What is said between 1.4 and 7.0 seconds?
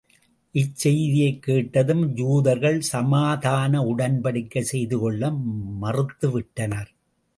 கேட்டதும் யூதர்கள் சமாதான உடன்படிக்கை செய்துகொள்ள மறுத்துவிட்டனர்.